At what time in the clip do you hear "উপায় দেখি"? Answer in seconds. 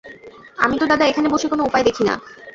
1.61-2.03